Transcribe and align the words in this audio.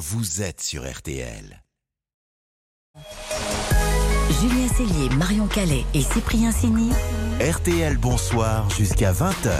vous 0.00 0.40
êtes 0.40 0.62
sur 0.62 0.90
RTL. 0.90 1.62
Julien 4.40 4.68
Cellier, 4.68 5.10
Marion 5.10 5.46
Calais 5.46 5.84
et 5.92 6.00
Cyprien 6.00 6.52
Sini. 6.52 6.90
RTL 7.38 7.98
Bonsoir 7.98 8.70
jusqu'à 8.70 9.12
20h. 9.12 9.50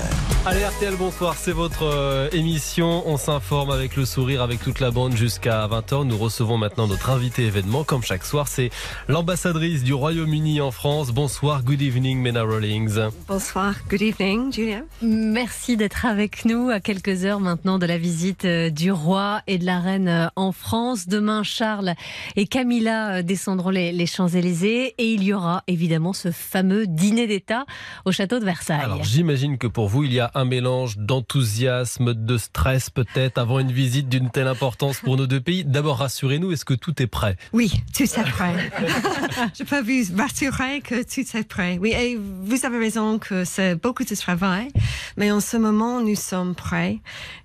Allez 0.46 0.64
RTL 0.64 0.96
Bonsoir, 0.96 1.34
c'est 1.36 1.52
votre 1.52 1.82
euh, 1.82 2.30
émission. 2.32 3.06
On 3.06 3.18
s'informe 3.18 3.70
avec 3.70 3.94
le 3.94 4.06
sourire, 4.06 4.40
avec 4.40 4.58
toute 4.62 4.80
la 4.80 4.90
bande 4.90 5.14
jusqu'à 5.14 5.68
20h. 5.68 6.06
Nous 6.06 6.16
recevons 6.16 6.56
maintenant 6.56 6.86
notre 6.86 7.10
invité 7.10 7.44
événement. 7.44 7.84
Comme 7.84 8.02
chaque 8.02 8.24
soir, 8.24 8.48
c'est 8.48 8.70
l'ambassadrice 9.06 9.84
du 9.84 9.92
Royaume-Uni 9.92 10.62
en 10.62 10.70
France. 10.70 11.10
Bonsoir, 11.10 11.62
good 11.62 11.82
evening 11.82 12.22
Mena 12.22 12.42
Rawlings. 12.42 13.10
Bonsoir, 13.28 13.74
good 13.90 14.00
evening 14.00 14.50
Julien. 14.50 14.84
Merci 15.02 15.76
d'être 15.76 16.06
avec 16.06 16.46
nous 16.46 16.70
à 16.70 16.80
quelques 16.80 17.26
heures 17.26 17.40
maintenant 17.40 17.78
de 17.78 17.84
la 17.84 17.98
visite 17.98 18.46
euh, 18.46 18.70
du 18.70 18.90
roi 18.92 19.42
et 19.46 19.58
de 19.58 19.66
la 19.66 19.78
reine 19.78 20.08
euh, 20.08 20.28
en 20.36 20.52
France. 20.52 21.06
Demain, 21.06 21.42
Charles 21.42 21.92
et 22.36 22.46
Camilla 22.46 23.22
descendront 23.22 23.68
les, 23.68 23.92
les 23.92 24.06
Champs-Élysées 24.06 24.94
et 24.96 25.12
il 25.12 25.22
y 25.22 25.34
aura 25.34 25.64
évidemment 25.66 26.14
ce 26.14 26.30
fameux 26.30 26.86
dîner 26.86 27.26
d'État 27.26 27.66
au 28.06 28.12
château 28.12 28.38
de 28.38 28.46
Versailles. 28.46 28.80
Alors 28.82 29.04
j'imagine 29.04 29.58
que 29.58 29.66
pour 29.66 29.88
vous, 29.88 30.04
il 30.04 30.14
y 30.14 30.20
a 30.20 30.29
un 30.34 30.44
mélange 30.44 30.96
d'enthousiasme, 30.98 32.14
de 32.14 32.38
stress 32.38 32.90
peut-être 32.90 33.38
avant 33.38 33.58
une 33.58 33.72
visite 33.72 34.08
d'une 34.08 34.30
telle 34.30 34.48
importance 34.48 34.98
pour 35.00 35.16
nos 35.16 35.26
deux 35.26 35.40
pays. 35.40 35.64
D'abord, 35.64 35.98
rassurez-nous, 35.98 36.52
est-ce 36.52 36.64
que 36.64 36.74
tout 36.74 37.00
est 37.02 37.06
prêt? 37.06 37.36
Oui, 37.52 37.72
tout 37.96 38.02
est 38.04 38.30
prêt. 38.30 38.70
Je 39.58 39.64
peux 39.64 39.80
vous 39.80 40.16
rassurer 40.16 40.80
que 40.80 41.02
tout 41.02 41.36
est 41.36 41.44
prêt. 41.48 41.78
Oui, 41.80 41.90
et 41.92 42.18
vous 42.18 42.64
avez 42.64 42.78
raison 42.78 43.18
que 43.18 43.44
c'est 43.44 43.74
beaucoup 43.74 44.04
de 44.04 44.14
travail, 44.14 44.68
mais 45.16 45.30
en 45.30 45.40
ce 45.40 45.56
moment, 45.56 46.00
nous 46.00 46.14
sommes 46.16 46.54
prêts. 46.54 46.98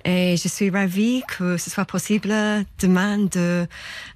Et 0.04 0.38
je 0.38 0.48
suis 0.48 0.70
ravie 0.70 1.23
que 1.38 1.57
ce 1.57 1.70
soit 1.71 1.85
possible 1.85 2.31
demain 2.79 3.17
de 3.17 3.65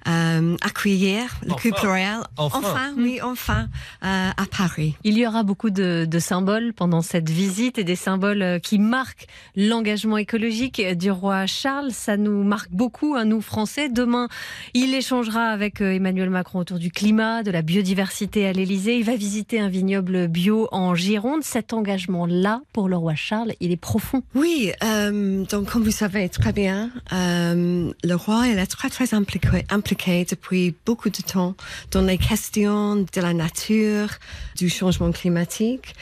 euh, 0.06 0.56
accueillir 0.62 1.22
le 1.44 1.52
Enfin. 1.52 1.70
couple 1.70 1.86
royal. 1.86 2.20
Enfin. 2.36 2.94
oui, 2.96 3.20
enfin, 3.22 3.68
euh, 4.04 4.30
à 4.36 4.44
Paris. 4.56 4.94
Il 5.02 5.18
y 5.18 5.26
aura 5.26 5.42
beaucoup 5.42 5.70
de, 5.70 6.06
de 6.08 6.18
symboles 6.20 6.72
pendant 6.74 7.02
cette 7.02 7.28
visite 7.28 7.76
et 7.78 7.84
des 7.84 7.96
symboles 7.96 8.42
euh, 8.42 8.58
qui 8.62 8.78
marquent 8.78 9.26
l'engagement 9.56 10.18
écologique 10.18 10.80
du 10.96 11.10
roi 11.10 11.46
Charles. 11.46 11.90
Ça 11.92 12.16
nous 12.16 12.42
marque 12.42 12.70
beaucoup, 12.70 13.14
à 13.16 13.24
nous 13.24 13.40
Français. 13.40 13.88
Demain, 13.88 14.28
il 14.74 14.94
échangera 14.94 15.48
avec 15.48 15.80
euh, 15.80 15.94
Emmanuel 15.94 16.30
Macron 16.30 16.60
autour 16.60 16.78
du 16.78 16.90
climat, 16.90 17.42
de 17.42 17.50
la 17.50 17.62
biodiversité 17.62 18.46
à 18.46 18.52
l'Élysée. 18.52 18.98
Il 18.98 19.04
va 19.04 19.16
visiter 19.16 19.60
un 19.60 19.68
vignoble 19.68 20.28
bio 20.28 20.68
en 20.72 20.94
Gironde. 20.94 21.42
Cet 21.42 21.72
engagement-là, 21.72 22.62
pour 22.72 22.88
le 22.88 22.96
roi 22.96 23.14
Charles, 23.14 23.52
il 23.60 23.72
est 23.72 23.76
profond. 23.76 24.22
Oui, 24.34 24.72
euh, 24.84 25.44
donc 25.44 25.70
comme 25.70 25.82
vous 25.82 25.90
savez 25.90 26.28
très 26.28 26.52
bien, 26.52 26.90
euh, 27.12 27.92
le 28.02 28.14
roi 28.14 28.46
il 28.48 28.58
est 28.58 28.66
très 28.66 28.88
très 28.88 29.14
impliqué, 29.14 30.26
depuis 30.28 30.74
beaucoup 30.86 31.10
de 31.10 31.22
temps 31.22 31.54
dans 31.90 32.02
les 32.02 32.18
questions 32.18 32.96
de 32.96 33.20
la 33.20 33.32
nature, 33.32 34.08
du 34.56 34.68
changement 34.68 35.10
climatique. 35.12 35.94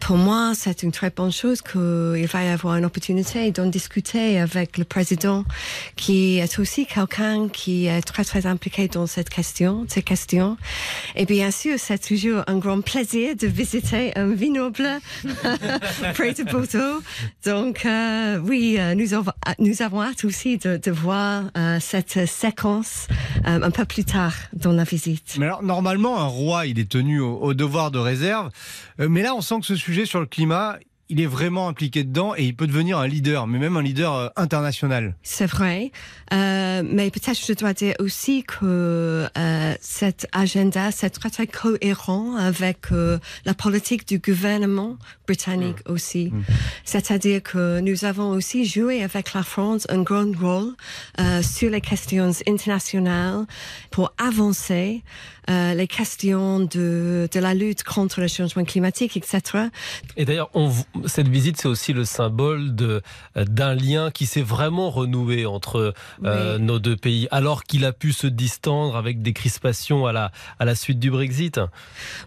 Pour 0.00 0.16
moi, 0.16 0.52
c'est 0.54 0.82
une 0.82 0.92
très 0.92 1.10
bonne 1.10 1.32
chose 1.32 1.62
qu'il 2.12 2.26
va 2.26 2.44
y 2.44 2.48
avoir 2.48 2.76
une 2.76 2.84
opportunité 2.84 3.50
d'en 3.50 3.66
discuter 3.66 4.38
avec 4.38 4.78
le 4.78 4.84
président, 4.84 5.44
qui 5.96 6.38
est 6.38 6.58
aussi 6.58 6.86
quelqu'un 6.86 7.48
qui 7.48 7.86
est 7.86 8.02
très 8.02 8.24
très 8.24 8.46
impliqué 8.46 8.88
dans 8.88 9.06
cette 9.06 9.30
question, 9.30 9.86
ces 9.88 10.02
questions. 10.02 10.56
Et 11.16 11.26
bien 11.26 11.50
sûr, 11.50 11.78
c'est 11.78 11.98
toujours 11.98 12.42
un 12.46 12.58
grand 12.58 12.80
plaisir 12.80 13.36
de 13.36 13.46
visiter 13.46 14.16
un 14.16 14.32
vignoble 14.34 14.88
près 16.14 16.34
de 16.34 16.44
Bordeaux. 16.44 17.02
Donc 17.44 17.86
euh, 17.86 18.38
oui, 18.38 18.76
euh, 18.78 18.94
nous, 18.94 19.14
avons, 19.14 19.32
nous 19.58 19.82
avons 19.82 20.02
hâte 20.02 20.24
aussi 20.24 20.58
de, 20.58 20.90
voir 20.90 21.44
euh, 21.56 21.78
cette 21.80 22.26
séquence 22.26 23.08
euh, 23.46 23.62
un 23.62 23.70
peu 23.70 23.84
plus 23.84 24.04
tard 24.04 24.34
dans 24.52 24.72
la 24.72 24.84
visite. 24.84 25.36
Mais 25.38 25.46
alors, 25.46 25.62
normalement, 25.62 26.18
un 26.18 26.26
roi, 26.26 26.66
il 26.66 26.78
est 26.78 26.88
tenu 26.88 27.20
au, 27.20 27.54
devoir 27.54 27.90
de 27.90 27.98
réserve. 27.98 28.50
Mais 28.98 29.22
là, 29.22 29.34
on 29.34 29.40
sent 29.40 29.60
que 29.60 29.66
ce 29.66 29.76
sujet 29.76 30.06
sur 30.06 30.20
le 30.20 30.26
climat, 30.26 30.78
il 31.08 31.20
est 31.20 31.26
vraiment 31.26 31.68
impliqué 31.68 32.04
dedans 32.04 32.34
et 32.36 32.44
il 32.44 32.56
peut 32.56 32.66
devenir 32.66 32.98
un 32.98 33.06
leader, 33.06 33.46
mais 33.46 33.58
même 33.58 33.76
un 33.76 33.82
leader 33.82 34.14
euh, 34.14 34.28
international. 34.36 35.14
C'est 35.22 35.46
vrai, 35.46 35.92
euh, 36.32 36.82
mais 36.84 37.10
peut-être 37.10 37.38
je 37.46 37.52
dois 37.52 37.72
dire 37.74 37.94
aussi 37.98 38.44
que 38.44 39.28
euh, 39.36 39.74
cet 39.80 40.26
agenda, 40.32 40.90
c'est 40.90 41.10
très 41.10 41.30
très 41.30 41.46
cohérent 41.46 42.36
avec 42.36 42.92
euh, 42.92 43.18
la 43.44 43.54
politique 43.54 44.06
du 44.08 44.18
gouvernement 44.18 44.96
britannique 45.26 45.78
aussi. 45.86 46.32
C'est-à-dire 46.84 47.42
que 47.42 47.80
nous 47.80 48.04
avons 48.04 48.30
aussi 48.30 48.64
joué 48.64 49.02
avec 49.02 49.32
la 49.34 49.42
France 49.42 49.86
un 49.88 50.02
grand 50.02 50.32
rôle 50.38 50.74
euh, 51.20 51.42
sur 51.42 51.70
les 51.70 51.80
questions 51.80 52.32
internationales 52.46 53.46
pour 53.90 54.12
avancer 54.18 55.02
euh, 55.50 55.74
les 55.74 55.86
questions 55.86 56.60
de, 56.60 57.28
de 57.30 57.40
la 57.40 57.52
lutte 57.54 57.82
contre 57.84 58.20
le 58.20 58.28
changement 58.28 58.64
climatique, 58.64 59.16
etc. 59.16 59.40
Et 60.16 60.24
d'ailleurs, 60.24 60.50
on 60.54 60.72
cette 61.06 61.28
visite, 61.28 61.56
c'est 61.60 61.68
aussi 61.68 61.92
le 61.92 62.04
symbole 62.04 62.74
de- 62.74 63.02
euh, 63.36 63.44
d'un 63.44 63.74
lien 63.74 64.10
qui 64.10 64.26
s'est 64.26 64.42
vraiment 64.42 64.90
renoué 64.90 65.46
entre 65.46 65.94
euh, 66.24 66.56
Oui. 66.58 66.62
nos 66.64 66.78
deux 66.78 66.96
pays, 66.96 67.28
alors 67.30 67.64
qu'il 67.64 67.84
a 67.84 67.92
pu 67.92 68.12
se 68.12 68.26
distendre 68.26 68.96
avec 68.96 69.22
des 69.22 69.32
crispations 69.32 70.06
à 70.06 70.12
la, 70.12 70.32
à 70.58 70.64
la 70.64 70.74
suite 70.74 70.98
du 70.98 71.10
Brexit. 71.10 71.60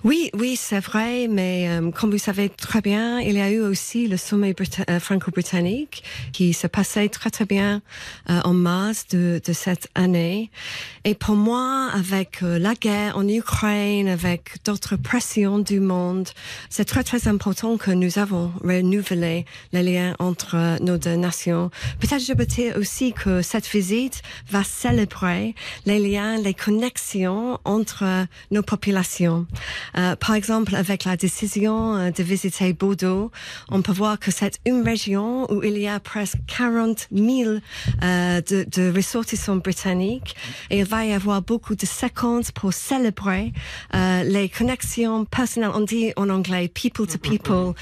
Oui, 0.04 0.30
oui, 0.34 0.56
c'est 0.58 0.80
vrai, 0.80 1.28
mais 1.28 1.68
euh, 1.70 1.92
comme 1.92 2.12
vous 2.12 2.18
savez 2.18 2.50
très 2.50 2.82
bien, 2.82 3.20
il 3.20 3.34
y 3.36 3.42
a 3.42 3.50
eu 3.52 3.62
aussi 3.62 4.08
le 4.08 4.18
sommet 4.18 4.56
euh, 4.90 5.00
franco-britannique 5.00 6.04
qui 6.34 6.54
se 6.54 6.68
passait 6.68 7.10
très 7.10 7.30
très 7.30 7.46
bien 7.46 7.82
euh, 8.30 8.40
en 8.44 8.54
mars 8.54 9.08
de, 9.10 9.42
de 9.46 9.54
cette 9.54 9.90
année. 9.96 10.50
Et 11.04 11.16
pour 11.16 11.36
moi, 11.36 11.90
avec 11.94 12.42
la 12.42 12.74
guerre 12.76 13.18
en 13.18 13.28
Ukraine, 13.28 14.08
avec 14.08 14.58
d'autres 14.66 14.96
pressions 14.96 15.60
du 15.60 15.80
monde, 15.80 16.28
c'est 16.70 16.86
très 16.86 17.04
très 17.04 17.28
important 17.28 17.78
que 17.78 17.92
nous 17.92 18.20
avons 18.20 18.52
renouvelé 18.64 19.46
les 19.74 19.84
liens 19.84 20.16
entre 20.20 20.56
euh, 20.56 20.78
nos 20.80 20.98
deux 20.98 21.16
nations. 21.16 21.70
Peut-être 22.00 22.24
je 22.24 22.34
peux 22.34 22.46
dire 22.46 22.76
aussi 22.78 23.14
que 23.14 23.42
cette 23.42 23.68
visite 23.68 24.22
va 24.50 24.64
célébrer 24.64 25.56
les 25.86 26.00
liens, 26.00 26.38
les 26.38 26.54
connexions 26.54 27.60
entre 27.66 28.04
euh, 28.04 28.26
nos 28.52 28.64
populations. 28.64 29.46
Euh, 29.98 30.16
par 30.16 30.36
exemple, 30.36 30.76
avec 30.76 31.04
la 31.06 31.18
décision 31.18 31.96
euh, 31.96 32.12
de 32.12 32.24
visiter 32.24 32.74
Bordeaux, 32.74 33.32
on 33.70 33.82
peut 33.82 33.92
voir 33.92 34.20
que 34.20 34.32
c'est 34.32 34.60
une 34.66 34.82
région 34.84 35.52
où 35.52 35.64
il 35.64 35.78
y 35.78 35.88
a 35.88 36.00
presque 36.00 36.38
40 36.48 37.08
000 37.12 37.50
euh, 38.04 38.42
de, 38.42 38.66
de 38.70 38.94
ressortissants 38.96 39.58
britanniques 39.58 40.36
et 40.70 40.80
il 40.80 40.86
va 40.86 41.06
y 41.06 41.14
avoir 41.14 41.42
beaucoup 41.42 41.76
de 41.76 41.86
séquences 41.86 42.52
pour 42.52 42.74
célébrer 42.74 43.54
euh, 43.96 44.24
les 44.24 44.50
connexions 44.50 45.26
personnelles. 45.26 45.72
On 45.74 45.82
dit 45.82 46.14
en 46.16 46.30
anglais 46.30 46.68
people 46.68 47.08
to 47.08 47.18
people 47.18 47.74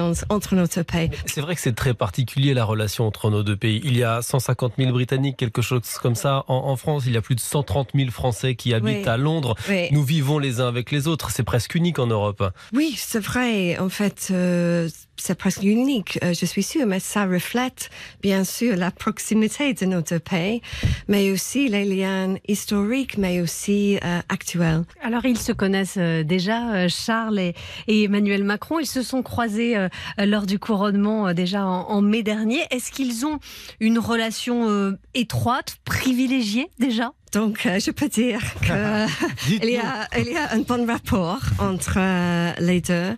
entre 0.00 0.54
nos 0.54 0.66
deux 0.66 0.84
pays. 0.84 1.10
C'est 1.26 1.40
vrai 1.40 1.54
que 1.54 1.60
c'est 1.60 1.74
très 1.74 1.94
particulier 1.94 2.54
la 2.54 2.64
relation 2.64 3.06
entre 3.06 3.30
nos 3.30 3.42
deux 3.42 3.56
pays. 3.56 3.80
Il 3.84 3.96
y 3.96 4.04
a 4.04 4.22
150 4.22 4.74
000 4.78 4.92
Britanniques, 4.92 5.36
quelque 5.36 5.62
chose 5.62 5.82
comme 6.02 6.14
ça. 6.14 6.44
En, 6.48 6.54
en 6.68 6.76
France, 6.76 7.04
il 7.06 7.12
y 7.12 7.16
a 7.16 7.22
plus 7.22 7.34
de 7.34 7.40
130 7.40 7.90
000 7.94 8.10
Français 8.10 8.54
qui 8.54 8.74
habitent 8.74 9.04
Oui. 9.04 9.08
à 9.08 9.16
Londres. 9.16 9.54
Oui. 9.68 9.88
Nous 9.92 10.02
vivons 10.04 10.38
les 10.38 10.60
uns 10.60 10.68
avec 10.68 10.90
les 10.90 11.08
autres. 11.08 11.30
C'est 11.30 11.42
presque 11.42 11.74
unique 11.74 11.98
en 11.98 12.06
Europe. 12.06 12.42
Oui, 12.72 12.94
c'est 12.96 13.20
vrai. 13.20 13.78
En 13.78 13.88
fait, 13.88 14.28
euh, 14.30 14.88
c'est 15.16 15.34
presque 15.34 15.62
unique, 15.62 16.18
euh, 16.22 16.34
je 16.34 16.46
suis 16.46 16.62
sûre, 16.62 16.86
mais 16.86 17.00
ça 17.00 17.26
reflète 17.26 17.90
bien 18.22 18.44
sûr 18.44 18.76
la 18.76 18.90
proximité 18.90 19.72
de 19.72 20.00
deux 20.00 20.18
pays, 20.18 20.60
mais 21.08 21.30
aussi 21.30 21.68
les 21.68 21.84
liens 21.84 22.36
historiques, 22.48 23.18
mais 23.18 23.40
aussi 23.40 23.98
euh, 24.04 24.20
actuels. 24.28 24.84
Alors 25.02 25.24
ils 25.24 25.38
se 25.38 25.52
connaissent 25.52 25.96
euh, 25.98 26.22
déjà, 26.22 26.88
Charles 26.88 27.38
et, 27.38 27.54
Emmanuel 27.88 28.44
Macron. 28.44 28.78
Ils 28.78 28.86
se 28.86 29.02
sont 29.02 29.22
croisés 29.22 29.74
lors 30.18 30.46
du 30.46 30.58
couronnement 30.58 31.32
déjà 31.32 31.64
en, 31.64 32.02
mai 32.02 32.22
dernier. 32.22 32.60
Est-ce 32.70 32.92
qu'ils 32.92 33.26
ont 33.26 33.38
une 33.80 33.98
relation 33.98 34.96
étroite, 35.14 35.78
privilégiée 35.84 36.68
déjà? 36.78 37.12
Donc, 37.36 37.66
euh, 37.66 37.78
je 37.78 37.90
peux 37.90 38.08
dire 38.08 38.40
que 38.62 39.06
il 39.50 39.68
y 39.68 39.76
a, 39.76 40.08
il 40.16 40.32
y 40.32 40.36
a 40.38 40.52
un 40.52 40.60
bon 40.60 40.86
rapport 40.86 41.42
entre 41.58 41.98
euh, 41.98 42.52
les 42.60 42.80
deux. 42.80 43.14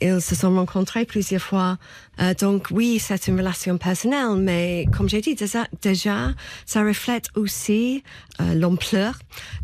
Ils 0.00 0.20
se 0.20 0.36
sont 0.36 0.54
rencontrés 0.54 1.04
plusieurs 1.04 1.42
fois. 1.42 1.76
Euh, 2.20 2.32
donc, 2.34 2.68
oui, 2.70 3.00
c'est 3.00 3.26
une 3.26 3.36
relation 3.36 3.76
personnelle, 3.76 4.36
mais 4.38 4.86
comme 4.96 5.08
j'ai 5.08 5.20
dit 5.20 5.34
déjà, 5.34 5.66
déjà, 5.82 6.28
ça 6.64 6.84
reflète 6.84 7.26
aussi 7.34 8.04
l'ampleur 8.38 9.18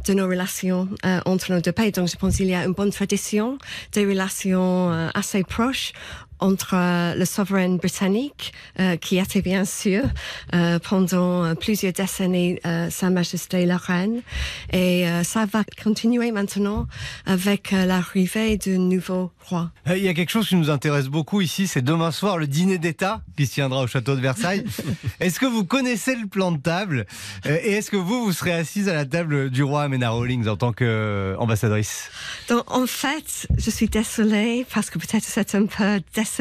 de 0.09 0.15
nos 0.15 0.27
relations 0.27 0.89
entre 1.25 1.53
nos 1.53 1.61
deux 1.61 1.71
pays. 1.71 1.93
Donc, 1.93 2.09
je 2.09 2.17
pense 2.17 2.39
qu'il 2.39 2.49
y 2.49 2.55
a 2.57 2.65
une 2.65 2.73
bonne 2.73 2.91
tradition 2.91 3.57
des 3.93 4.05
relations 4.05 4.91
assez 5.15 5.45
proches 5.45 5.93
entre 6.43 6.75
euh, 6.75 7.15
le 7.15 7.25
souverain 7.25 7.77
britannique, 7.77 8.53
euh, 8.81 8.97
qui 8.97 9.19
était 9.19 9.43
bien 9.43 9.65
sûr 9.65 10.03
euh, 10.55 10.79
pendant 10.81 11.45
euh, 11.45 11.55
plusieurs 11.55 11.93
décennies 11.93 12.59
euh, 12.67 12.91
Sa 12.91 13.11
Majesté 13.11 13.65
la 13.65 13.77
Reine, 13.77 14.23
et 14.73 15.05
ça 15.23 15.47
va 15.47 15.63
continuer 15.83 16.33
maintenant 16.33 16.87
avec 17.27 17.71
l'arrivée 17.73 18.57
du 18.57 18.79
nouveau 18.79 19.31
roi. 19.49 19.71
Euh, 19.89 19.97
Il 19.97 20.05
y 20.05 20.09
a 20.09 20.15
quelque 20.15 20.31
chose 20.31 20.49
qui 20.49 20.57
nous 20.57 20.71
intéresse 20.71 21.07
beaucoup 21.07 21.41
ici, 21.41 21.67
c'est 21.67 21.83
demain 21.83 22.11
soir 22.11 22.39
le 22.39 22.47
dîner 22.47 22.79
d'État 22.79 23.23
qui 23.37 23.47
se 23.47 23.55
tiendra 23.55 23.83
au 23.83 23.87
château 23.87 24.17
de 24.17 24.21
Versailles. 24.21 24.65
est-ce 25.21 25.39
que 25.39 25.47
vous 25.47 25.65
connaissez 25.65 26.17
le 26.17 26.27
plan 26.27 26.51
de 26.53 26.59
table 26.59 27.07
et 27.45 27.73
est-ce 27.73 27.91
que 27.91 27.97
vous, 27.97 28.25
vous 28.25 28.33
serez 28.33 28.53
assise 28.53 28.89
à 28.89 28.95
la 28.95 29.05
table 29.05 29.51
du 29.51 29.63
roi 29.63 29.85
Amena 29.85 30.11
Rawlings 30.11 30.49
en 30.49 30.57
tant 30.57 30.73
qu'ambassadrice? 30.73 32.11
En 32.67 32.87
fait, 32.87 33.47
je 33.59 33.71
suis 33.71 33.89
désolée 33.89 34.67
parce 34.73 34.91
que 34.91 34.99
peut-être 34.99 35.25
c'est 35.25 35.55
un 35.55 35.67
peu 35.67 36.01
décevant, 36.15 36.32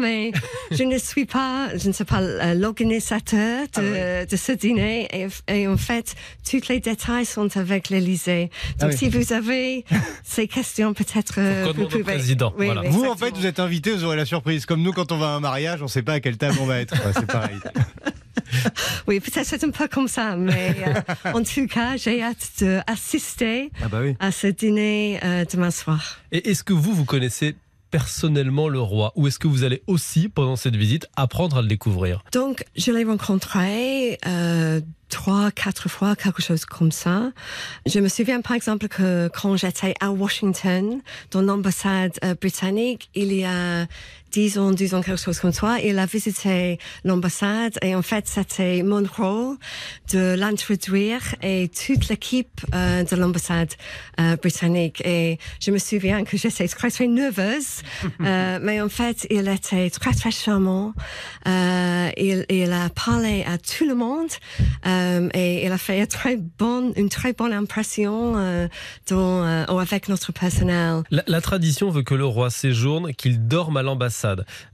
mais 0.00 0.32
je 0.70 0.82
ne 0.84 0.98
suis 0.98 1.24
pas, 1.26 1.68
je 1.76 1.88
ne 1.88 1.92
suis 1.92 2.04
pas 2.04 2.20
euh, 2.20 2.54
l'organisateur 2.54 3.66
de, 3.76 4.26
de 4.26 4.36
ce 4.36 4.52
dîner 4.52 5.08
et, 5.12 5.28
et 5.54 5.66
en 5.68 5.76
fait, 5.76 6.14
tous 6.48 6.68
les 6.68 6.80
détails 6.80 7.24
sont 7.26 7.56
avec 7.56 7.88
l'Élysée. 7.88 8.50
Donc, 8.78 8.82
Ah 8.82 8.86
oui. 8.88 8.96
si 8.96 9.08
vous 9.08 9.32
avez 9.32 9.84
ces 10.24 10.48
questions, 10.48 10.94
peut-être 10.94 11.34
euh, 11.38 11.72
vous 11.74 11.86
pouvez. 11.88 12.02
président, 12.02 12.52
voilà. 12.56 12.82
Vous, 12.88 13.04
en 13.04 13.16
fait, 13.16 13.34
vous 13.36 13.46
êtes 13.46 13.60
invité, 13.60 13.92
vous 13.92 14.04
aurez 14.04 14.16
la 14.16 14.24
surprise. 14.26 14.66
Comme 14.66 14.82
nous, 14.82 14.92
quand 14.92 15.12
on 15.12 15.18
va 15.18 15.28
à 15.28 15.30
un 15.36 15.40
mariage, 15.40 15.80
on 15.80 15.84
ne 15.86 15.90
sait 15.90 16.02
pas 16.02 16.14
à 16.14 16.20
quelle 16.20 16.36
table 16.36 16.58
on 16.60 16.66
va 16.66 16.80
être. 16.80 16.94
C'est 17.14 17.26
pareil. 17.26 17.56
Oui, 19.06 19.20
peut-être 19.20 19.46
c'est 19.46 19.62
un 19.64 19.70
peu 19.70 19.88
comme 19.88 20.08
ça, 20.08 20.36
mais 20.36 20.74
euh, 20.86 21.32
en 21.34 21.42
tout 21.42 21.66
cas, 21.66 21.96
j'ai 21.96 22.22
hâte 22.22 22.62
d'assister 22.62 23.70
Ah 23.82 23.88
bah 23.88 23.98
oui. 24.02 24.14
à 24.20 24.30
ce 24.32 24.46
dîner 24.46 25.18
euh, 25.24 25.44
demain 25.52 25.70
soir. 25.70 26.18
Et 26.32 26.50
est-ce 26.50 26.62
que 26.62 26.72
vous, 26.72 26.94
vous 26.94 27.04
connaissez 27.04 27.56
personnellement 27.90 28.68
le 28.68 28.80
roi? 28.80 29.12
Ou 29.16 29.26
est-ce 29.26 29.38
que 29.38 29.48
vous 29.48 29.64
allez 29.64 29.82
aussi, 29.86 30.28
pendant 30.28 30.56
cette 30.56 30.76
visite, 30.76 31.08
apprendre 31.16 31.56
à 31.56 31.62
le 31.62 31.68
découvrir? 31.68 32.22
Donc, 32.32 32.64
je 32.76 32.92
l'ai 32.92 33.04
rencontré 33.04 34.18
euh, 34.26 34.80
trois, 35.08 35.50
quatre 35.50 35.88
fois, 35.88 36.16
quelque 36.16 36.42
chose 36.42 36.64
comme 36.64 36.92
ça. 36.92 37.32
Je 37.86 38.00
me 38.00 38.08
souviens, 38.08 38.40
par 38.40 38.52
exemple, 38.52 38.88
que 38.88 39.28
quand 39.28 39.56
j'étais 39.56 39.94
à 40.00 40.10
Washington, 40.10 41.00
dans 41.30 41.42
l'ambassade 41.42 42.12
euh, 42.24 42.34
britannique, 42.34 43.10
il 43.14 43.32
y 43.32 43.44
a 43.44 43.86
douze 44.32 44.58
ans, 44.58 45.02
quelque 45.02 45.16
chose 45.16 45.38
comme 45.40 45.52
ça, 45.52 45.78
il 45.80 45.98
a 45.98 46.06
visité 46.06 46.78
l'ambassade 47.04 47.78
et 47.82 47.94
en 47.94 48.02
fait, 48.02 48.26
c'était 48.26 48.82
mon 48.82 49.04
rôle 49.16 49.56
de 50.12 50.34
l'introduire 50.36 51.20
et 51.42 51.68
toute 51.68 52.08
l'équipe 52.08 52.60
euh, 52.74 53.04
de 53.04 53.16
l'ambassade 53.16 53.72
euh, 54.20 54.36
britannique. 54.36 55.02
Et 55.04 55.38
je 55.60 55.70
me 55.70 55.78
souviens 55.78 56.24
que 56.24 56.36
j'étais 56.36 56.68
très, 56.68 56.90
très 56.90 57.06
nerveuse, 57.06 57.82
euh, 58.20 58.58
mais 58.62 58.80
en 58.80 58.88
fait, 58.88 59.26
il 59.30 59.48
était 59.48 59.90
très, 59.90 60.12
très 60.12 60.30
charmant. 60.30 60.92
Il, 61.46 62.44
il 62.48 62.72
a 62.72 62.88
parlé 62.90 63.44
à 63.44 63.58
tout 63.58 63.86
le 63.86 63.94
monde 63.94 64.30
et 65.34 65.64
il 65.64 65.72
a 65.72 65.78
fait 65.78 66.00
une 66.00 66.06
très 66.06 66.36
bonne, 66.36 66.92
une 66.96 67.08
très 67.08 67.32
bonne 67.32 67.52
impression 67.52 68.68
dans, 69.08 69.78
avec 69.78 70.08
notre 70.08 70.32
personnel. 70.32 71.02
La, 71.10 71.22
la 71.26 71.40
tradition 71.40 71.90
veut 71.90 72.02
que 72.02 72.14
le 72.14 72.26
roi 72.26 72.50
séjourne, 72.50 73.14
qu'il 73.14 73.46
dorme 73.46 73.76
à 73.76 73.82
l'ambassade. 73.82 74.17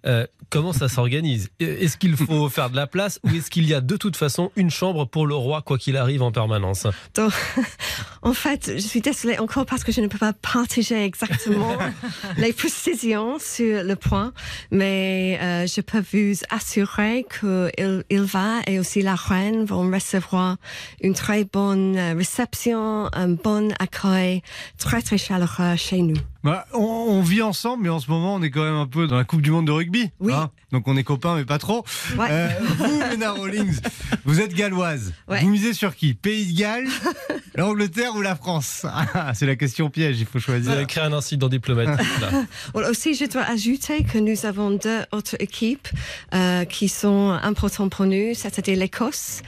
Euh, 0.06 0.26
comment 0.50 0.72
ça 0.72 0.88
s'organise? 0.88 1.50
Est-ce 1.60 1.96
qu'il 1.96 2.16
faut 2.16 2.48
faire 2.50 2.70
de 2.70 2.76
la 2.76 2.86
place 2.86 3.18
ou 3.24 3.30
est-ce 3.30 3.50
qu'il 3.50 3.66
y 3.66 3.74
a 3.74 3.80
de 3.80 3.96
toute 3.96 4.16
façon 4.16 4.50
une 4.56 4.70
chambre 4.70 5.04
pour 5.04 5.26
le 5.26 5.34
roi, 5.34 5.62
quoi 5.62 5.78
qu'il 5.78 5.96
arrive 5.96 6.22
en 6.22 6.32
permanence? 6.32 6.86
Donc, 7.14 7.32
en 8.22 8.32
fait, 8.34 8.72
je 8.74 8.86
suis 8.86 9.00
désolée 9.00 9.38
encore 9.38 9.66
parce 9.66 9.84
que 9.84 9.92
je 9.92 10.00
ne 10.00 10.06
peux 10.06 10.18
pas 10.18 10.32
partager 10.32 11.04
exactement 11.04 11.76
les 12.36 12.52
précisions 12.52 13.38
sur 13.38 13.82
le 13.82 13.96
point, 13.96 14.32
mais 14.70 15.38
euh, 15.40 15.66
je 15.66 15.80
peux 15.80 16.02
vous 16.12 16.40
assurer 16.50 17.26
qu'il 17.40 18.04
il 18.10 18.22
va 18.22 18.60
et 18.66 18.78
aussi 18.78 19.02
la 19.02 19.14
reine 19.14 19.64
vont 19.64 19.90
recevoir 19.90 20.56
une 21.00 21.14
très 21.14 21.44
bonne 21.44 21.96
euh, 21.96 22.14
réception, 22.14 23.08
un 23.12 23.28
bon 23.28 23.72
accueil, 23.78 24.42
très 24.78 25.02
très 25.02 25.18
chaleureux 25.18 25.76
chez 25.76 26.02
nous. 26.02 26.33
Bah, 26.44 26.66
on, 26.74 26.78
on 26.82 27.20
vit 27.22 27.42
ensemble, 27.42 27.82
mais 27.84 27.88
en 27.88 27.98
ce 28.00 28.10
moment, 28.10 28.34
on 28.34 28.42
est 28.42 28.50
quand 28.50 28.62
même 28.62 28.74
un 28.76 28.86
peu 28.86 29.06
dans 29.06 29.16
la 29.16 29.24
Coupe 29.24 29.40
du 29.42 29.50
Monde 29.50 29.66
de 29.66 29.72
rugby. 29.72 30.10
Oui. 30.20 30.32
hein. 30.32 30.50
Donc 30.72 30.86
on 30.88 30.96
est 30.96 31.04
copains, 31.04 31.36
mais 31.36 31.44
pas 31.44 31.58
trop. 31.58 31.84
Ouais. 32.18 32.26
Euh, 32.30 32.48
vous, 32.78 32.98
Mena 32.98 33.32
Rawlings, 33.32 33.78
vous 34.24 34.40
êtes 34.40 34.54
galloise. 34.54 35.12
Ouais. 35.28 35.40
Vous 35.40 35.48
misez 35.48 35.72
sur 35.72 35.94
qui? 35.96 36.14
Pays 36.14 36.52
de 36.52 36.58
Galles, 36.58 36.88
l'Angleterre 37.54 38.14
ou 38.16 38.20
la 38.22 38.34
France? 38.36 38.84
Ah, 38.84 39.32
C'est 39.34 39.46
la 39.46 39.56
question 39.56 39.88
piège, 39.88 40.18
il 40.20 40.26
faut 40.26 40.32
Vous 40.34 40.40
choisir. 40.40 40.72
avez 40.72 40.86
créé 40.86 41.02
un 41.04 41.12
incident 41.12 41.48
diplomatique. 41.48 42.06
Là. 42.20 42.44
Well, 42.74 42.86
aussi, 42.90 43.14
je 43.14 43.24
dois 43.26 43.42
ajouter 43.42 44.02
que 44.04 44.18
nous 44.18 44.46
avons 44.46 44.70
deux 44.72 45.00
autres 45.12 45.36
équipes 45.38 45.88
euh, 46.34 46.64
qui 46.64 46.88
sont 46.88 47.30
importantes 47.42 47.90
pour 47.92 48.06
nous, 48.06 48.34
c'est-à-dire 48.34 48.76
l'Écosse 48.76 49.42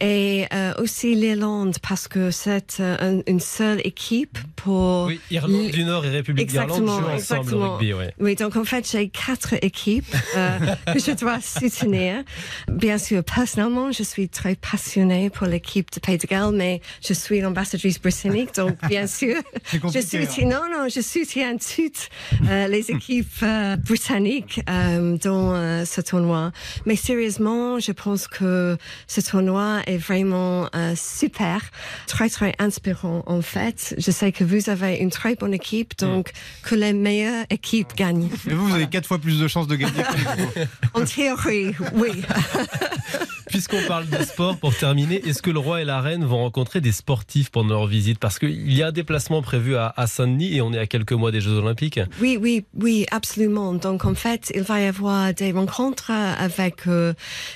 et 0.00 0.46
euh, 0.52 0.72
aussi 0.78 1.14
l'Irlande, 1.14 1.76
parce 1.86 2.08
que 2.08 2.30
c'est 2.30 2.80
euh, 2.80 2.96
un- 3.20 3.22
une 3.30 3.40
seule 3.40 3.80
équipe 3.84 4.38
pour... 4.56 5.04
Oui, 5.06 5.20
Irlande 5.30 5.70
du 5.70 5.84
Nord 5.84 6.04
et 6.06 6.10
République 6.10 6.39
Exactement, 6.40 6.96
ensemble 6.96 7.12
exactement. 7.14 7.66
au 7.66 7.76
rugby. 7.76 7.94
Ouais. 7.94 8.14
Oui, 8.18 8.34
donc 8.34 8.56
en 8.56 8.64
fait, 8.64 8.88
j'ai 8.90 9.08
quatre 9.08 9.54
équipes 9.62 10.14
euh, 10.36 10.58
que 10.92 10.98
je 10.98 11.12
dois 11.12 11.40
soutenir. 11.40 12.22
Bien 12.68 12.98
sûr, 12.98 13.22
personnellement, 13.24 13.92
je 13.92 14.02
suis 14.02 14.28
très 14.28 14.54
passionnée 14.56 15.30
pour 15.30 15.46
l'équipe 15.46 15.90
de 15.92 16.00
Pays 16.00 16.18
de 16.18 16.26
Galles, 16.26 16.52
mais 16.52 16.80
je 17.06 17.12
suis 17.12 17.40
l'ambassadrice 17.40 18.00
britannique, 18.00 18.54
donc 18.54 18.76
bien 18.88 19.06
sûr, 19.06 19.36
je 19.72 20.00
soutiens, 20.00 20.46
non, 20.46 20.62
non, 20.70 20.88
je 20.88 21.00
soutiens 21.00 21.56
toutes 21.56 22.08
euh, 22.48 22.68
les 22.68 22.90
équipes 22.90 23.26
euh, 23.42 23.76
britanniques 23.76 24.60
euh, 24.68 25.16
dans 25.18 25.54
euh, 25.54 25.84
ce 25.84 26.00
tournoi. 26.00 26.52
Mais 26.86 26.96
sérieusement, 26.96 27.78
je 27.78 27.92
pense 27.92 28.26
que 28.28 28.76
ce 29.06 29.20
tournoi 29.20 29.80
est 29.86 29.96
vraiment 29.98 30.68
euh, 30.74 30.94
super, 30.96 31.60
très 32.06 32.28
très 32.28 32.54
inspirant 32.58 33.22
en 33.26 33.42
fait. 33.42 33.94
Je 33.98 34.10
sais 34.10 34.32
que 34.32 34.44
vous 34.44 34.70
avez 34.70 34.96
une 34.96 35.10
très 35.10 35.34
bonne 35.34 35.54
équipe, 35.54 35.96
donc 35.98 36.29
que 36.62 36.74
les 36.74 36.92
meilleures 36.92 37.44
équipes 37.50 37.94
gagnent. 37.96 38.28
Et 38.48 38.54
vous, 38.54 38.68
vous 38.68 38.74
avez 38.74 38.86
quatre 38.88 39.06
fois 39.06 39.18
plus 39.18 39.38
de 39.38 39.48
chances 39.48 39.66
de 39.66 39.76
gagner. 39.76 40.02
que 40.02 40.40
nous. 40.40 40.64
En 41.02 41.04
théorie, 41.04 41.74
oui. 41.94 42.10
Puisqu'on 43.46 43.82
parle 43.88 44.08
de 44.08 44.22
sport, 44.22 44.56
pour 44.58 44.76
terminer, 44.76 45.16
est-ce 45.26 45.42
que 45.42 45.50
le 45.50 45.58
roi 45.58 45.82
et 45.82 45.84
la 45.84 46.00
reine 46.00 46.24
vont 46.24 46.38
rencontrer 46.38 46.80
des 46.80 46.92
sportifs 46.92 47.50
pendant 47.50 47.74
leur 47.74 47.86
visite? 47.86 48.18
Parce 48.20 48.38
qu'il 48.38 48.72
y 48.72 48.82
a 48.82 48.88
un 48.88 48.92
déplacement 48.92 49.42
prévu 49.42 49.74
à, 49.76 49.92
à 49.96 50.06
Saint-Denis 50.06 50.54
et 50.56 50.60
on 50.62 50.72
est 50.72 50.78
à 50.78 50.86
quelques 50.86 51.12
mois 51.12 51.32
des 51.32 51.40
Jeux 51.40 51.54
Olympiques. 51.54 51.98
Oui, 52.20 52.38
oui, 52.40 52.64
oui, 52.74 53.06
absolument. 53.10 53.74
Donc 53.74 54.04
en 54.04 54.14
fait, 54.14 54.52
il 54.54 54.62
va 54.62 54.80
y 54.80 54.84
avoir 54.86 55.34
des 55.34 55.50
rencontres 55.50 56.10
avec 56.12 56.86
euh, 56.86 57.12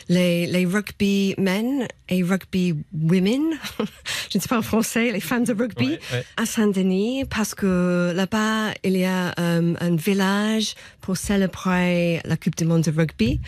les, 0.09 0.47
les 0.47 0.67
rugby 0.67 1.35
men 1.39 1.87
et 2.09 2.23
rugby 2.25 2.75
women. 2.93 3.43
Je 4.35 4.39
ne 4.39 4.43
sais 4.43 4.49
pas 4.49 4.59
en 4.59 4.63
français, 4.63 5.13
les 5.13 5.21
femmes 5.21 5.45
de 5.45 5.53
rugby. 5.55 5.91
Ouais, 5.91 6.01
ouais. 6.13 6.25
à 6.37 6.45
Saint-Denis 6.45 7.25
parce 7.25 7.55
que 7.55 8.13
là-bas, 8.17 8.73
il 8.83 8.97
y 8.97 9.05
a 9.05 9.33
euh, 9.39 9.75
un 9.81 9.95
village 9.95 10.75
pour 11.01 11.17
célébrer 11.17 12.21
la 12.25 12.37
Coupe 12.37 12.57
du 12.57 12.65
Monde 12.65 12.83
de 12.83 12.91
rugby. 12.91 13.41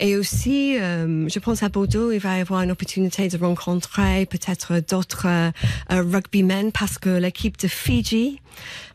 Et 0.00 0.16
aussi, 0.16 0.76
euh, 0.80 1.28
je 1.28 1.38
pense 1.38 1.62
à 1.62 1.68
Bordeaux, 1.68 2.10
il 2.10 2.18
va 2.18 2.38
y 2.38 2.40
avoir 2.40 2.62
une 2.62 2.72
opportunité 2.72 3.28
de 3.28 3.36
rencontrer 3.36 4.26
peut-être 4.26 4.80
d'autres 4.90 5.26
euh, 5.28 5.50
rugbymen 5.90 6.72
parce 6.72 6.98
que 6.98 7.10
l'équipe 7.10 7.56
de 7.60 7.68
Fiji 7.68 8.40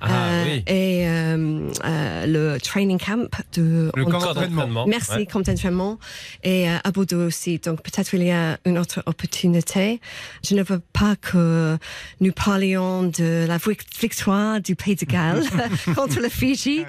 Ah, 0.02 0.42
oui. 0.46 0.64
et 0.68 1.08
euh, 1.08 2.26
le 2.26 2.58
training 2.60 3.00
camp 3.00 3.30
de 3.54 3.92
Le 3.96 4.04
camp 4.06 4.20
Camp 4.20 4.34
d'entraînement. 4.34 4.86
Merci, 4.88 5.12
Ouais. 5.20 5.26
comme 5.26 5.44
d'entraînement. 5.44 6.00
Et 6.44 6.68
à 6.68 6.92
Bordeaux 6.92 7.28
aussi. 7.28 7.60
Donc, 7.60 7.82
peut-être 7.82 8.14
il 8.14 8.24
y 8.24 8.32
a 8.32 8.58
une 8.66 8.78
autre 8.78 9.04
opportunité. 9.06 10.02
Je 10.44 10.56
ne 10.56 10.64
veux 10.64 10.82
pas 10.92 11.16
que 11.32 11.78
nous 12.22 12.32
parlions 12.32 13.04
de 13.04 13.46
la 13.48 13.58
vic- 13.58 13.82
victoire 14.00 14.60
du 14.62 14.76
Pays 14.76 14.96
de 14.96 15.06
Galles 15.06 15.44
contre 15.96 16.20
le 16.20 16.30
Fiji. 16.30 16.86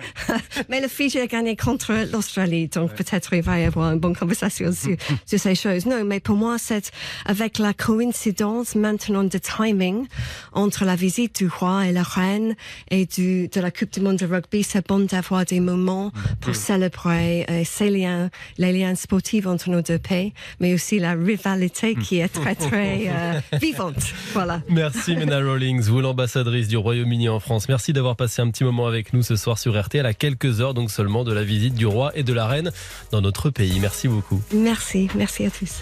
Mais 0.68 0.80
le 0.80 0.88
Fiji 0.88 1.18
a 1.18 1.26
gagné 1.26 1.56
contre 1.56 1.92
l'Australie. 2.12 2.68
Donc, 2.68 2.94
peut-être 2.94 3.32
il 3.35 3.42
va 3.42 3.59
y 3.61 3.64
avoir 3.64 3.92
une 3.92 3.99
bonne 4.00 4.16
conversation 4.16 4.73
sur, 4.73 4.97
sur 5.26 5.38
ces 5.38 5.54
choses. 5.54 5.87
Non, 5.87 6.02
mais 6.04 6.20
pour 6.20 6.37
moi, 6.37 6.56
c'est 6.59 6.90
avec 7.26 7.59
la 7.59 7.73
coïncidence 7.75 8.75
maintenant 8.75 9.25
de 9.25 9.38
timing 9.38 10.06
entre 10.52 10.85
la 10.85 10.97
visite 10.97 11.37
du 11.42 11.49
roi 11.49 11.87
et 11.87 11.92
la 11.92 12.02
reine 12.02 12.54
et 12.90 13.06
du, 13.06 13.49
de 13.49 13.61
la 13.61 13.70
Coupe 13.70 13.92
du 13.92 14.00
Monde 14.00 14.16
de 14.16 14.26
rugby, 14.26 14.62
c'est 14.62 14.87
bon 14.87 15.00
d'avoir 15.00 15.44
des 15.44 15.61
moments 15.61 16.12
pour 16.40 16.54
célébrer 16.54 17.47
euh, 17.50 17.62
ces 17.64 17.90
liens, 17.90 18.30
les 18.59 18.73
liens 18.73 18.94
sportifs 18.94 19.47
entre 19.47 19.68
nos 19.70 19.82
deux 19.82 19.99
pays, 19.99 20.32
mais 20.61 20.73
aussi 20.75 20.99
la 20.99 21.12
rivalité 21.12 21.94
qui 21.94 22.18
est 22.20 22.28
très, 22.28 22.54
très 22.54 23.09
euh, 23.09 23.40
vivante. 23.61 24.02
Voilà. 24.32 24.62
Merci 24.68 25.16
Mena 25.16 25.38
Rawlings, 25.38 25.82
vous 25.82 26.00
l'ambassadrice 26.00 26.68
du 26.68 26.76
Royaume-Uni 26.76 27.28
en 27.28 27.40
France. 27.40 27.68
Merci 27.68 27.92
d'avoir 27.92 28.16
passé 28.16 28.42
un 28.42 28.50
petit 28.50 28.64
moment 28.64 28.87
avec 28.87 29.12
nous 29.12 29.22
ce 29.22 29.37
soir 29.37 29.58
sur 29.58 29.80
RTL 29.80 30.06
à 30.06 30.14
quelques 30.14 30.60
heures 30.60 30.75
donc 30.75 30.90
seulement 30.90 31.25
de 31.25 31.32
la 31.32 31.44
visite 31.44 31.75
du 31.75 31.87
roi 31.87 32.12
et 32.14 32.22
de 32.22 32.32
la 32.32 32.46
reine 32.46 32.70
dans 33.10 33.20
notre 33.20 33.50
pays. 33.50 33.78
Merci 33.80 34.08
beaucoup. 34.08 34.42
Merci, 34.52 35.08
merci 35.14 35.46
à 35.46 35.50
tous. 35.50 35.80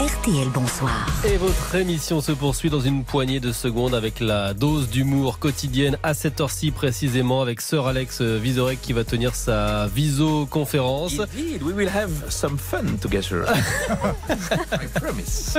RTL 0.00 0.48
Bonsoir. 0.54 1.06
Et 1.26 1.36
votre 1.36 1.74
émission 1.74 2.22
se 2.22 2.32
poursuit 2.32 2.70
dans 2.70 2.80
une 2.80 3.04
poignée 3.04 3.38
de 3.38 3.52
secondes 3.52 3.94
avec 3.94 4.20
la 4.20 4.54
dose 4.54 4.88
d'humour 4.88 5.38
quotidienne 5.38 5.98
à 6.02 6.14
cette 6.14 6.40
heure-ci 6.40 6.70
précisément 6.70 7.42
avec 7.42 7.60
Sir 7.60 7.86
Alex 7.86 8.22
Vizorek 8.22 8.80
qui 8.80 8.94
va 8.94 9.04
tenir 9.04 9.34
sa 9.34 9.88
viso-conférence. 9.88 11.20
Indeed, 11.20 11.62
we 11.62 11.74
will 11.74 11.90
have 11.90 12.10
some 12.30 12.56
fun 12.56 12.96
together. 13.02 13.44
I 14.72 14.86
promise. 14.94 15.58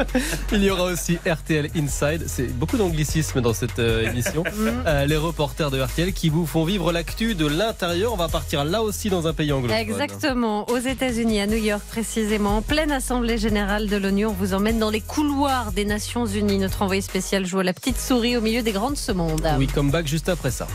Il 0.51 0.63
y 0.63 0.71
aura 0.71 0.85
aussi 0.85 1.19
RTL 1.23 1.69
Inside. 1.75 2.23
C'est 2.25 2.47
beaucoup 2.47 2.77
d'anglicisme 2.77 3.41
dans 3.41 3.53
cette 3.53 3.77
euh, 3.77 4.09
émission. 4.09 4.43
Euh, 4.87 5.05
les 5.05 5.17
reporters 5.17 5.69
de 5.69 5.79
RTL 5.79 6.13
qui 6.13 6.29
vous 6.29 6.45
font 6.45 6.63
vivre 6.63 6.91
l'actu 6.91 7.35
de 7.35 7.45
l'intérieur. 7.45 8.13
On 8.13 8.15
va 8.15 8.29
partir 8.29 8.63
là 8.63 8.81
aussi 8.81 9.09
dans 9.09 9.27
un 9.27 9.33
pays 9.33 9.51
anglophone. 9.51 9.77
Exactement, 9.77 10.67
aux 10.69 10.77
États-Unis, 10.77 11.41
à 11.41 11.45
New 11.45 11.57
York 11.57 11.81
précisément, 11.89 12.57
en 12.57 12.61
pleine 12.61 12.91
assemblée 12.91 13.37
générale 13.37 13.87
de 13.87 13.97
l'ONU. 13.97 14.30
On 14.31 14.33
vous 14.33 14.53
emmène 14.53 14.79
dans 14.79 14.89
les 14.89 15.01
couloirs 15.01 15.73
des 15.73 15.83
Nations 15.83 16.25
Unies. 16.25 16.57
Notre 16.57 16.83
envoyé 16.83 17.01
spécial 17.01 17.45
joue 17.45 17.59
à 17.59 17.65
la 17.65 17.73
petite 17.73 17.99
souris 17.99 18.37
au 18.37 18.41
milieu 18.41 18.61
des 18.61 18.71
grandes 18.71 18.95
semondes. 18.95 19.45
Oui, 19.57 19.67
comme 19.67 19.91
back 19.91 20.07
juste 20.07 20.29
après 20.29 20.51
ça. 20.51 20.67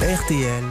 RTL 0.00 0.64